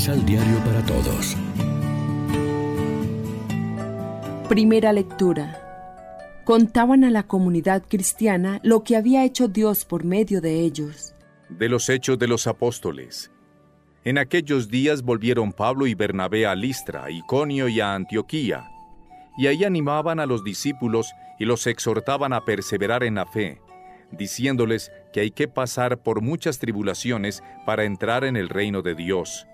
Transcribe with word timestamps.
Misal 0.00 0.24
Diario 0.24 0.56
para 0.64 0.82
Todos. 0.86 1.36
Primera 4.48 4.94
lectura. 4.94 6.40
Contaban 6.46 7.04
a 7.04 7.10
la 7.10 7.24
comunidad 7.24 7.82
cristiana 7.86 8.60
lo 8.62 8.82
que 8.82 8.96
había 8.96 9.26
hecho 9.26 9.46
Dios 9.46 9.84
por 9.84 10.04
medio 10.04 10.40
de 10.40 10.60
ellos. 10.60 11.14
De 11.50 11.68
los 11.68 11.90
hechos 11.90 12.18
de 12.18 12.28
los 12.28 12.46
apóstoles. 12.46 13.30
En 14.02 14.16
aquellos 14.16 14.70
días 14.70 15.02
volvieron 15.02 15.52
Pablo 15.52 15.86
y 15.86 15.94
Bernabé 15.94 16.46
a 16.46 16.54
Listra, 16.54 17.10
Iconio 17.10 17.68
y 17.68 17.80
a 17.80 17.92
Antioquía, 17.92 18.70
y 19.36 19.48
ahí 19.48 19.64
animaban 19.64 20.18
a 20.18 20.24
los 20.24 20.42
discípulos 20.42 21.12
y 21.38 21.44
los 21.44 21.66
exhortaban 21.66 22.32
a 22.32 22.46
perseverar 22.46 23.04
en 23.04 23.16
la 23.16 23.26
fe, 23.26 23.60
diciéndoles 24.12 24.90
que 25.12 25.20
hay 25.20 25.30
que 25.30 25.46
pasar 25.46 26.02
por 26.02 26.22
muchas 26.22 26.58
tribulaciones 26.58 27.42
para 27.66 27.84
entrar 27.84 28.24
en 28.24 28.38
el 28.38 28.48
reino 28.48 28.80
de 28.80 28.94
Dios. 28.94 29.46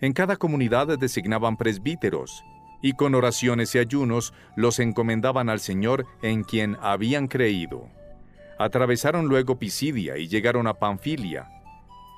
En 0.00 0.12
cada 0.12 0.36
comunidad 0.36 0.98
designaban 0.98 1.56
presbíteros, 1.56 2.44
y 2.82 2.92
con 2.92 3.14
oraciones 3.14 3.74
y 3.74 3.78
ayunos 3.78 4.34
los 4.56 4.78
encomendaban 4.78 5.48
al 5.48 5.60
Señor 5.60 6.06
en 6.22 6.44
quien 6.44 6.76
habían 6.82 7.28
creído. 7.28 7.88
Atravesaron 8.58 9.26
luego 9.26 9.58
Pisidia 9.58 10.18
y 10.18 10.28
llegaron 10.28 10.66
a 10.66 10.74
Panfilia. 10.74 11.48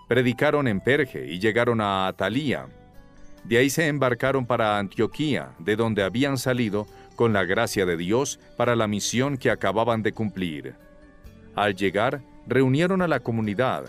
Predicaron 0.09 0.67
en 0.69 0.81
Perge 0.81 1.27
y 1.27 1.39
llegaron 1.39 1.81
a 1.81 2.09
Atalía. 2.09 2.67
De 3.45 3.59
ahí 3.59 3.71
se 3.71 3.87
embarcaron 3.87 4.45
para 4.45 4.79
Antioquía, 4.79 5.51
de 5.61 5.77
donde 5.77 6.03
habían 6.03 6.37
salido 6.37 6.87
con 7.15 7.33
la 7.33 7.45
gracia 7.45 7.87
de 7.87 7.97
Dios 7.97 8.41
para 8.57 8.75
la 8.77 8.89
misión 8.89 9.37
que 9.37 9.51
acababan 9.51 10.03
de 10.03 10.13
cumplir. 10.13 10.75
Al 11.55 11.75
llegar, 11.75 12.23
reunieron 12.47 13.03
a 13.03 13.09
la 13.09 13.21
comunidad 13.21 13.85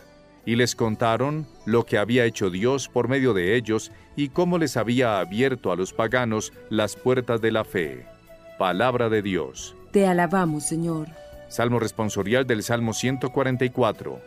y 0.47 0.55
les 0.55 0.75
contaron 0.75 1.45
lo 1.65 1.85
que 1.85 1.97
había 1.97 2.23
hecho 2.23 2.49
Dios 2.49 2.87
por 2.87 3.09
medio 3.09 3.33
de 3.33 3.57
ellos 3.57 3.91
y 4.15 4.29
cómo 4.29 4.57
les 4.57 4.77
había 4.77 5.19
abierto 5.19 5.73
a 5.73 5.75
los 5.75 5.91
paganos 5.91 6.53
las 6.69 6.95
puertas 6.95 7.41
de 7.41 7.51
la 7.51 7.65
fe. 7.65 8.05
Palabra 8.57 9.09
de 9.09 9.21
Dios. 9.21 9.75
Te 9.91 10.07
alabamos, 10.07 10.63
Señor. 10.63 11.09
Salmo 11.49 11.79
responsorial 11.79 12.47
del 12.47 12.63
Salmo 12.63 12.93
144. 12.93 14.21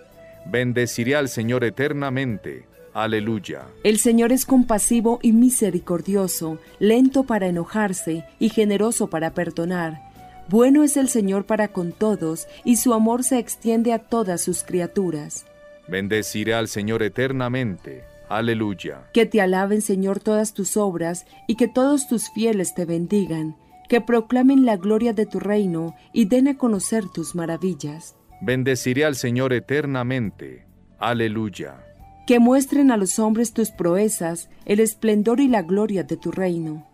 Bendeciré 0.44 1.16
al 1.16 1.30
Señor 1.30 1.64
eternamente. 1.64 2.66
Aleluya. 2.92 3.62
El 3.82 3.98
Señor 3.98 4.30
es 4.30 4.44
compasivo 4.44 5.20
y 5.22 5.32
misericordioso, 5.32 6.58
lento 6.80 7.24
para 7.24 7.46
enojarse 7.46 8.26
y 8.38 8.50
generoso 8.50 9.08
para 9.08 9.32
perdonar. 9.32 10.02
Bueno 10.50 10.84
es 10.84 10.98
el 10.98 11.08
Señor 11.08 11.46
para 11.46 11.68
con 11.68 11.92
todos, 11.92 12.46
y 12.62 12.76
su 12.76 12.92
amor 12.92 13.24
se 13.24 13.38
extiende 13.38 13.94
a 13.94 14.00
todas 14.00 14.42
sus 14.42 14.64
criaturas. 14.64 15.46
Bendeciré 15.90 16.54
al 16.54 16.68
Señor 16.68 17.02
eternamente. 17.02 18.04
Aleluya. 18.28 19.10
Que 19.12 19.26
te 19.26 19.40
alaben, 19.40 19.82
Señor, 19.82 20.20
todas 20.20 20.54
tus 20.54 20.76
obras, 20.76 21.26
y 21.48 21.56
que 21.56 21.66
todos 21.66 22.06
tus 22.06 22.30
fieles 22.30 22.74
te 22.76 22.84
bendigan, 22.84 23.56
que 23.88 24.00
proclamen 24.00 24.64
la 24.64 24.76
gloria 24.76 25.12
de 25.12 25.26
tu 25.26 25.40
reino 25.40 25.96
y 26.12 26.26
den 26.26 26.46
a 26.46 26.56
conocer 26.56 27.08
tus 27.08 27.34
maravillas. 27.34 28.14
Bendeciré 28.40 29.04
al 29.04 29.16
Señor 29.16 29.52
eternamente. 29.52 30.64
Aleluya. 31.00 31.84
Que 32.24 32.38
muestren 32.38 32.92
a 32.92 32.96
los 32.96 33.18
hombres 33.18 33.52
tus 33.52 33.72
proezas, 33.72 34.48
el 34.66 34.78
esplendor 34.78 35.40
y 35.40 35.48
la 35.48 35.62
gloria 35.62 36.04
de 36.04 36.16
tu 36.16 36.30
reino. 36.30 36.86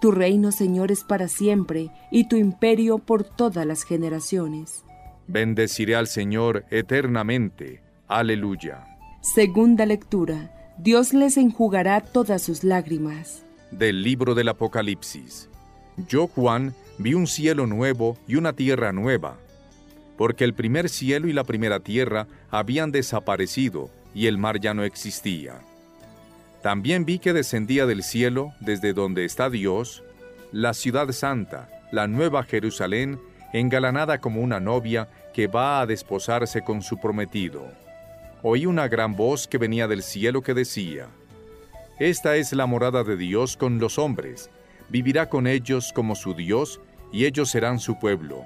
Tu 0.00 0.10
reino, 0.10 0.52
Señor, 0.52 0.90
es 0.90 1.04
para 1.04 1.28
siempre, 1.28 1.90
y 2.10 2.28
tu 2.28 2.36
imperio 2.36 2.96
por 2.98 3.24
todas 3.24 3.66
las 3.66 3.82
generaciones. 3.82 4.84
Bendeciré 5.26 5.96
al 5.96 6.06
Señor 6.06 6.64
eternamente. 6.70 7.87
Aleluya. 8.08 8.86
Segunda 9.20 9.84
lectura. 9.84 10.50
Dios 10.78 11.12
les 11.12 11.36
enjugará 11.36 12.00
todas 12.00 12.40
sus 12.40 12.64
lágrimas. 12.64 13.44
Del 13.70 14.02
libro 14.02 14.34
del 14.34 14.48
Apocalipsis. 14.48 15.50
Yo, 16.08 16.26
Juan, 16.26 16.72
vi 16.96 17.12
un 17.12 17.26
cielo 17.26 17.66
nuevo 17.66 18.16
y 18.26 18.36
una 18.36 18.54
tierra 18.54 18.92
nueva, 18.92 19.36
porque 20.16 20.44
el 20.44 20.54
primer 20.54 20.88
cielo 20.88 21.28
y 21.28 21.34
la 21.34 21.44
primera 21.44 21.80
tierra 21.80 22.26
habían 22.50 22.92
desaparecido 22.92 23.90
y 24.14 24.26
el 24.26 24.38
mar 24.38 24.58
ya 24.58 24.72
no 24.72 24.84
existía. 24.84 25.60
También 26.62 27.04
vi 27.04 27.18
que 27.18 27.34
descendía 27.34 27.84
del 27.84 28.02
cielo, 28.02 28.54
desde 28.60 28.94
donde 28.94 29.26
está 29.26 29.50
Dios, 29.50 30.02
la 30.50 30.72
ciudad 30.72 31.12
santa, 31.12 31.68
la 31.92 32.06
nueva 32.06 32.42
Jerusalén, 32.42 33.20
engalanada 33.52 34.18
como 34.18 34.40
una 34.40 34.60
novia 34.60 35.08
que 35.34 35.46
va 35.46 35.82
a 35.82 35.86
desposarse 35.86 36.62
con 36.62 36.80
su 36.80 36.98
prometido 36.98 37.66
oí 38.42 38.66
una 38.66 38.88
gran 38.88 39.16
voz 39.16 39.46
que 39.46 39.58
venía 39.58 39.88
del 39.88 40.02
cielo 40.02 40.42
que 40.42 40.54
decía, 40.54 41.08
Esta 41.98 42.36
es 42.36 42.52
la 42.52 42.66
morada 42.66 43.04
de 43.04 43.16
Dios 43.16 43.56
con 43.56 43.78
los 43.78 43.98
hombres, 43.98 44.50
vivirá 44.88 45.28
con 45.28 45.46
ellos 45.46 45.92
como 45.92 46.14
su 46.14 46.34
Dios, 46.34 46.80
y 47.12 47.24
ellos 47.24 47.50
serán 47.50 47.78
su 47.78 47.98
pueblo. 47.98 48.44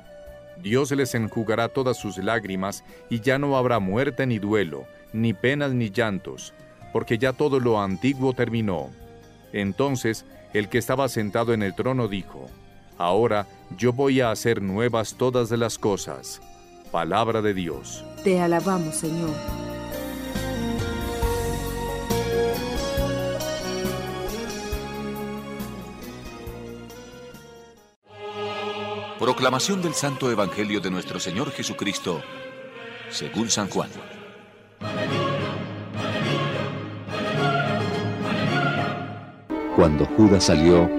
Dios 0.63 0.91
les 0.93 1.15
enjugará 1.15 1.69
todas 1.69 1.97
sus 1.97 2.19
lágrimas, 2.19 2.85
y 3.11 3.21
ya 3.21 3.39
no 3.39 3.57
habrá 3.57 3.79
muerte 3.79 4.27
ni 4.27 4.39
duelo, 4.39 4.87
ni 5.13 5.35
penas 5.35 5.73
ni 5.73 5.91
llantos, 5.91 6.55
porque 6.93 7.19
ya 7.19 7.33
todo 7.33 7.61
lo 7.61 7.81
antiguo 7.81 8.33
terminó. 8.33 8.91
Entonces 9.53 10.25
el 10.53 10.69
que 10.69 10.79
estaba 10.79 11.09
sentado 11.09 11.53
en 11.53 11.63
el 11.63 11.75
trono 11.75 12.09
dijo, 12.09 12.49
Ahora 12.99 13.47
yo 13.77 13.93
voy 13.93 14.21
a 14.21 14.31
hacer 14.31 14.63
nuevas 14.63 15.17
todas 15.17 15.51
las 15.51 15.79
cosas. 15.79 16.41
Palabra 16.91 17.43
de 17.43 17.55
Dios. 17.55 18.05
Te 18.23 18.41
alabamos, 18.41 18.97
Señor. 18.97 19.72
Proclamación 29.23 29.81
del 29.81 29.95
Santo 29.95 30.33
Evangelio 30.33 30.81
de 30.81 30.91
nuestro 30.91 31.21
Señor 31.21 31.53
Jesucristo, 31.53 32.21
según 33.09 33.49
San 33.51 33.69
Juan. 33.69 33.89
Cuando 39.77 40.07
Judas 40.07 40.47
salió, 40.47 40.91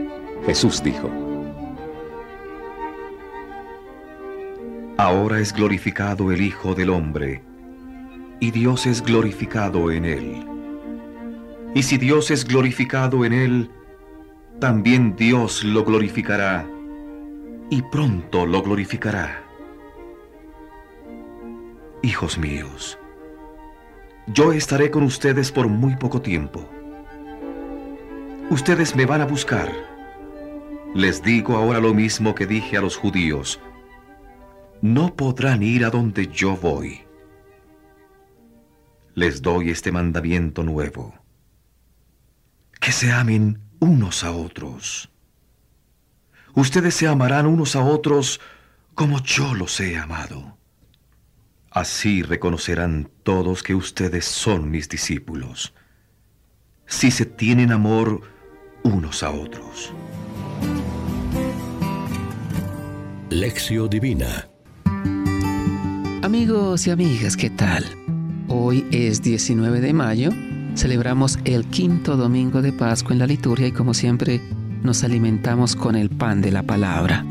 Jesús 0.45 0.81
dijo, 0.81 1.11
Ahora 4.95 5.41
es 5.41 5.51
glorificado 5.51 6.31
el 6.31 6.39
Hijo 6.39 6.73
del 6.73 6.91
Hombre, 6.91 7.43
y 8.39 8.51
Dios 8.51 8.85
es 8.85 9.01
glorificado 9.01 9.91
en 9.91 10.05
él. 10.05 10.47
Y 11.75 11.83
si 11.83 11.97
Dios 11.97 12.31
es 12.31 12.45
glorificado 12.45 13.25
en 13.25 13.33
él, 13.33 13.69
también 14.61 15.13
Dios 15.17 15.65
lo 15.65 15.83
glorificará 15.83 16.65
y 17.73 17.81
pronto 17.81 18.45
lo 18.45 18.61
glorificará. 18.61 19.43
Hijos 22.03 22.37
míos, 22.37 22.99
yo 24.27 24.53
estaré 24.53 24.91
con 24.91 25.01
ustedes 25.01 25.51
por 25.51 25.67
muy 25.67 25.95
poco 25.95 26.21
tiempo. 26.21 26.69
Ustedes 28.51 28.95
me 28.95 29.07
van 29.07 29.21
a 29.21 29.25
buscar. 29.25 29.71
Les 30.93 31.23
digo 31.23 31.57
ahora 31.57 31.79
lo 31.79 31.95
mismo 31.95 32.35
que 32.35 32.45
dije 32.45 32.77
a 32.77 32.81
los 32.81 32.95
judíos. 32.95 33.59
No 34.83 35.15
podrán 35.15 35.63
ir 35.63 35.83
a 35.83 35.89
donde 35.89 36.27
yo 36.27 36.55
voy. 36.55 37.01
Les 39.15 39.41
doy 39.41 39.71
este 39.71 39.91
mandamiento 39.91 40.61
nuevo. 40.61 41.15
Que 42.79 42.91
se 42.91 43.11
amen 43.11 43.63
unos 43.79 44.23
a 44.23 44.31
otros. 44.31 45.12
Ustedes 46.55 46.93
se 46.93 47.07
amarán 47.07 47.47
unos 47.47 47.75
a 47.75 47.83
otros 47.83 48.39
como 48.93 49.21
yo 49.23 49.55
los 49.55 49.79
he 49.79 49.97
amado. 49.97 50.57
Así 51.71 52.21
reconocerán 52.21 53.09
todos 53.23 53.63
que 53.63 53.73
ustedes 53.73 54.25
son 54.25 54.69
mis 54.69 54.87
discípulos, 54.87 55.73
si 56.85 57.09
se 57.09 57.25
tienen 57.25 57.71
amor 57.71 58.21
unos 58.83 59.23
a 59.23 59.31
otros. 59.31 59.91
Lección 63.31 63.89
Divina 63.89 64.47
Amigos 66.21 66.85
y 66.85 66.91
amigas, 66.91 67.35
¿qué 67.35 67.49
tal? 67.49 67.83
Hoy 68.47 68.85
es 68.91 69.23
19 69.23 69.81
de 69.81 69.93
mayo, 69.93 70.29
celebramos 70.75 71.39
el 71.45 71.65
quinto 71.65 72.15
domingo 72.15 72.61
de 72.61 72.71
Pascua 72.71 73.13
en 73.13 73.19
la 73.19 73.27
liturgia 73.27 73.65
y 73.65 73.71
como 73.71 73.95
siempre 73.95 74.39
nos 74.83 75.03
alimentamos 75.03 75.75
con 75.75 75.95
el 75.95 76.09
pan 76.09 76.41
de 76.41 76.51
la 76.51 76.61
palabra. 76.63 77.25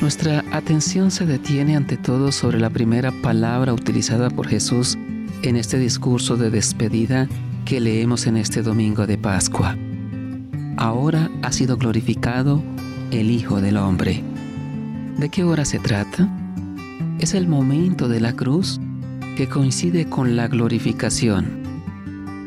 Nuestra 0.00 0.44
atención 0.52 1.10
se 1.10 1.24
detiene 1.24 1.74
ante 1.74 1.96
todo 1.96 2.30
sobre 2.30 2.60
la 2.60 2.68
primera 2.70 3.10
palabra 3.22 3.72
utilizada 3.72 4.28
por 4.28 4.46
Jesús 4.46 4.98
en 5.42 5.56
este 5.56 5.78
discurso 5.78 6.36
de 6.36 6.50
despedida 6.50 7.26
que 7.64 7.80
leemos 7.80 8.26
en 8.26 8.36
este 8.36 8.62
domingo 8.62 9.06
de 9.06 9.16
Pascua. 9.16 9.76
Ahora 10.76 11.30
ha 11.42 11.50
sido 11.52 11.78
glorificado 11.78 12.62
el 13.10 13.30
Hijo 13.30 13.62
del 13.62 13.78
Hombre. 13.78 14.22
¿De 15.16 15.30
qué 15.30 15.44
hora 15.44 15.64
se 15.64 15.78
trata? 15.78 16.28
Es 17.18 17.32
el 17.32 17.48
momento 17.48 18.08
de 18.08 18.20
la 18.20 18.34
cruz 18.34 18.78
que 19.36 19.48
coincide 19.48 20.06
con 20.06 20.34
la 20.34 20.48
glorificación 20.48 21.62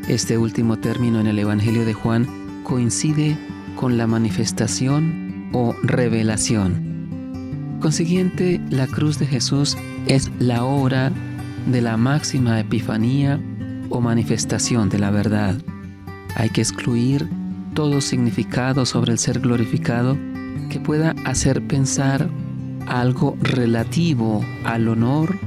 Este 0.08 0.38
último 0.38 0.76
término 0.76 1.20
en 1.20 1.26
el 1.26 1.38
Evangelio 1.38 1.84
de 1.84 1.94
Juan 1.94 2.26
coincide 2.62 3.36
con 3.80 3.96
la 3.96 4.06
manifestación 4.06 5.48
o 5.54 5.74
revelación. 5.82 7.78
Consiguiente, 7.80 8.60
la 8.68 8.86
cruz 8.86 9.18
de 9.18 9.24
Jesús 9.24 9.74
es 10.06 10.30
la 10.38 10.64
hora 10.64 11.10
de 11.66 11.80
la 11.80 11.96
máxima 11.96 12.60
epifanía 12.60 13.40
o 13.88 14.02
manifestación 14.02 14.90
de 14.90 14.98
la 14.98 15.10
verdad. 15.10 15.56
Hay 16.36 16.50
que 16.50 16.60
excluir 16.60 17.26
todo 17.72 18.02
significado 18.02 18.84
sobre 18.84 19.12
el 19.12 19.18
ser 19.18 19.40
glorificado 19.40 20.18
que 20.68 20.78
pueda 20.78 21.14
hacer 21.24 21.66
pensar 21.66 22.28
algo 22.86 23.38
relativo 23.40 24.44
al 24.64 24.88
honor, 24.88 25.38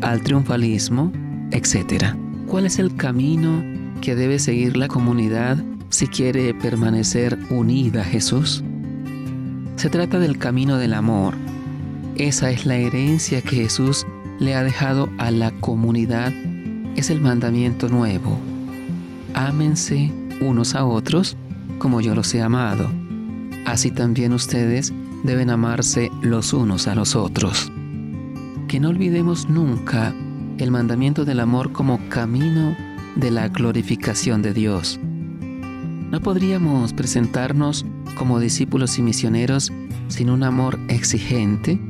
al 0.00 0.22
triunfalismo, 0.22 1.10
etc. 1.50 2.14
¿Cuál 2.46 2.66
es 2.66 2.78
el 2.78 2.94
camino 2.94 3.64
que 4.00 4.14
debe 4.14 4.38
seguir 4.38 4.76
la 4.76 4.86
comunidad 4.86 5.58
si 5.90 6.06
quiere 6.06 6.54
permanecer 6.54 7.38
unida 7.50 8.02
a 8.02 8.04
Jesús? 8.04 8.64
Se 9.76 9.90
trata 9.90 10.18
del 10.18 10.38
camino 10.38 10.78
del 10.78 10.94
amor. 10.94 11.34
Esa 12.16 12.50
es 12.50 12.64
la 12.64 12.76
herencia 12.76 13.42
que 13.42 13.56
Jesús 13.56 14.06
le 14.38 14.54
ha 14.54 14.62
dejado 14.62 15.10
a 15.18 15.30
la 15.30 15.50
comunidad. 15.50 16.32
Es 16.96 17.10
el 17.10 17.20
mandamiento 17.20 17.88
nuevo. 17.88 18.38
Ámense 19.34 20.12
unos 20.40 20.74
a 20.74 20.84
otros 20.84 21.36
como 21.78 22.00
yo 22.00 22.14
los 22.14 22.34
he 22.34 22.42
amado. 22.42 22.90
Así 23.66 23.90
también 23.90 24.32
ustedes 24.32 24.92
deben 25.24 25.50
amarse 25.50 26.10
los 26.22 26.52
unos 26.52 26.86
a 26.86 26.94
los 26.94 27.16
otros. 27.16 27.70
Que 28.68 28.80
no 28.80 28.90
olvidemos 28.90 29.48
nunca 29.48 30.14
el 30.58 30.70
mandamiento 30.70 31.24
del 31.24 31.40
amor 31.40 31.72
como 31.72 31.98
camino 32.08 32.76
de 33.16 33.30
la 33.30 33.48
glorificación 33.48 34.42
de 34.42 34.52
Dios. 34.52 35.00
No 36.10 36.20
podríamos 36.20 36.92
presentarnos 36.92 37.86
como 38.16 38.40
discípulos 38.40 38.98
y 38.98 39.02
misioneros 39.02 39.72
sin 40.08 40.30
un 40.30 40.42
amor 40.42 40.78
exigente, 40.88 41.80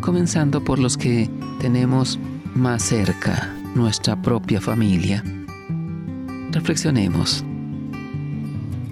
comenzando 0.00 0.64
por 0.64 0.80
los 0.80 0.96
que 0.96 1.30
tenemos 1.60 2.18
más 2.54 2.82
cerca, 2.82 3.54
nuestra 3.76 4.20
propia 4.20 4.60
familia. 4.60 5.22
Reflexionemos. 6.50 7.44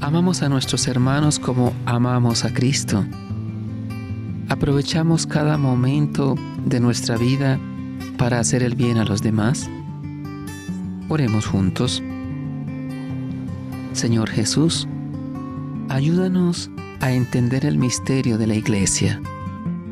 Amamos 0.01 0.43
a 0.43 0.49
nuestros 0.49 0.87
hermanos 0.87 1.41
como 1.41 1.73
amamos 1.85 2.45
a 2.45 2.55
Cristo. 2.55 3.05
Aprovechamos 4.49 5.27
cada 5.27 5.59
momento 5.59 6.37
de 6.65 6.79
nuestra 6.79 7.17
vida 7.17 7.59
para 8.17 8.39
hacer 8.39 8.63
el 8.63 8.77
bien 8.77 8.97
a 8.99 9.05
los 9.05 9.23
demás. 9.23 9.69
Oremos 11.09 11.47
juntos. 11.47 12.01
Señor 13.93 14.31
Jesús, 14.31 14.87
ayúdanos 15.88 16.70
a 17.00 17.12
entender 17.12 17.64
el 17.64 17.79
misterio 17.79 18.38
de 18.38 18.46
la 18.46 18.55
Iglesia, 18.55 19.20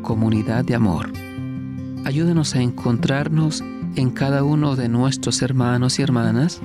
comunidad 0.02 0.64
de 0.64 0.75
amor. 0.75 1.10
Ayúdanos 2.04 2.54
a 2.54 2.60
encontrarnos 2.60 3.64
en 3.96 4.10
cada 4.10 4.44
uno 4.44 4.76
de 4.76 4.88
nuestros 4.88 5.43
hermanos 5.43 5.98
y 5.98 6.02
hermanas, 6.02 6.60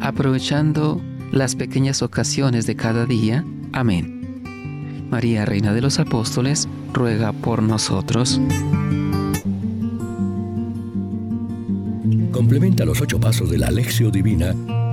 aprovechando 0.00 1.00
las 1.32 1.54
pequeñas 1.54 2.02
ocasiones 2.02 2.66
de 2.66 2.76
cada 2.76 3.04
día. 3.04 3.44
Amén. 3.72 5.08
María, 5.10 5.44
Reina 5.44 5.72
de 5.72 5.82
los 5.82 5.98
Apóstoles, 5.98 6.68
ruega 6.92 7.32
por 7.32 7.62
nosotros. 7.62 8.40
Complementa 12.32 12.84
los 12.84 13.00
ocho 13.00 13.20
pasos 13.20 13.50
de 13.50 13.58
la 13.58 13.66
Alexio 13.66 14.10
Divina 14.10 14.54